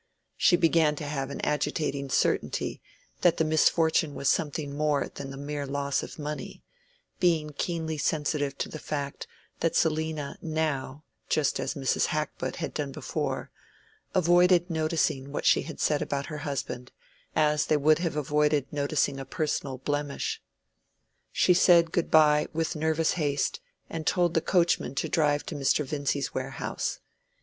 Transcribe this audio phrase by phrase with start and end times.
[0.35, 2.81] She began to have an agitating certainty
[3.21, 6.63] that the misfortune was something more than the mere loss of money,
[7.19, 9.27] being keenly sensitive to the fact
[9.59, 12.07] that Selina now, just as Mrs.
[12.07, 13.51] Hackbutt had done before,
[14.15, 16.91] avoided noticing what she said about her husband,
[17.35, 20.41] as they would have avoided noticing a personal blemish.
[21.31, 25.85] She said good by with nervous haste, and told the coachman to drive to Mr.
[25.85, 27.01] Vincy's warehouse.